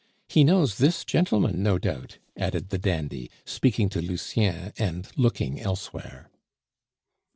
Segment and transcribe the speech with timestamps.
[0.27, 6.31] He knows this gentleman, no doubt," added the dandy, speaking to Lucien, and looking elsewhere.